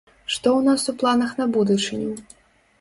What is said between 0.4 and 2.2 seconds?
ў нас у планах на будучыню?